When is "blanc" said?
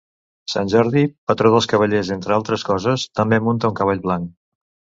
4.11-4.37